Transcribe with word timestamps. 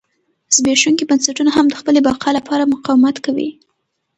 زبېښونکي 0.55 1.03
بنسټونه 1.09 1.51
هم 1.53 1.65
د 1.69 1.73
خپلې 1.81 1.99
بقا 2.07 2.29
لپاره 2.37 2.71
مقاومت 2.73 3.15
کوي. 3.25 3.49